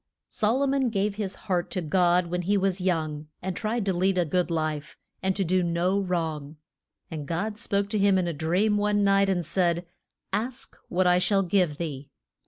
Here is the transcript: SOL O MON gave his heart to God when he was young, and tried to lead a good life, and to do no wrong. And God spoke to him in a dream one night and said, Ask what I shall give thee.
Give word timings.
SOL 0.29 0.63
O 0.63 0.65
MON 0.65 0.89
gave 0.89 1.13
his 1.17 1.35
heart 1.45 1.69
to 1.69 1.79
God 1.79 2.25
when 2.25 2.41
he 2.41 2.57
was 2.57 2.81
young, 2.81 3.27
and 3.39 3.55
tried 3.55 3.85
to 3.85 3.93
lead 3.93 4.17
a 4.17 4.25
good 4.25 4.49
life, 4.49 4.97
and 5.21 5.35
to 5.35 5.43
do 5.43 5.61
no 5.61 5.99
wrong. 5.99 6.57
And 7.11 7.27
God 7.27 7.59
spoke 7.59 7.87
to 7.89 7.99
him 7.99 8.17
in 8.17 8.27
a 8.27 8.33
dream 8.33 8.77
one 8.77 9.03
night 9.03 9.29
and 9.29 9.45
said, 9.45 9.85
Ask 10.33 10.75
what 10.89 11.05
I 11.05 11.19
shall 11.19 11.43
give 11.43 11.77
thee. 11.77 12.09